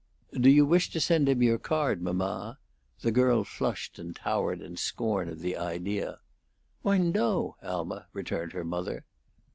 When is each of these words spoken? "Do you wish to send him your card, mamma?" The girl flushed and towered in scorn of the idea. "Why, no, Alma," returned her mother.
"Do 0.33 0.49
you 0.49 0.65
wish 0.65 0.89
to 0.93 0.99
send 0.99 1.29
him 1.29 1.43
your 1.43 1.59
card, 1.59 2.01
mamma?" 2.01 2.57
The 3.01 3.11
girl 3.11 3.43
flushed 3.43 3.99
and 3.99 4.15
towered 4.15 4.59
in 4.59 4.75
scorn 4.75 5.29
of 5.29 5.41
the 5.41 5.55
idea. 5.55 6.21
"Why, 6.81 6.97
no, 6.97 7.55
Alma," 7.61 8.07
returned 8.11 8.53
her 8.53 8.63
mother. 8.65 9.05